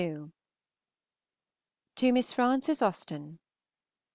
_To 0.01 0.31
Miss 2.11 2.33
Frances 2.33 2.81
Austen. 2.81 3.37